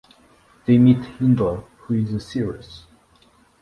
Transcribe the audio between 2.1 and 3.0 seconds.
a seeress.